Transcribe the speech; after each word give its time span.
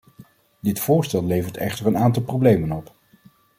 Dit 0.61 0.79
voorstel 0.79 1.25
levert 1.25 1.57
echter 1.57 1.85
een 1.85 1.97
aantal 1.97 2.23
problemen 2.23 2.71
op. 2.71 2.95